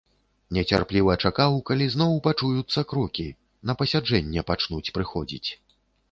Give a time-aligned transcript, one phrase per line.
[0.55, 3.25] Нецярпліва чакаў, калі зноў пачуюцца крокі,
[3.71, 5.49] на пасяджэнне пачнуць прыходзіць.